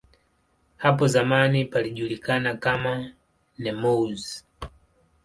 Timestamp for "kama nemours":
2.57-4.45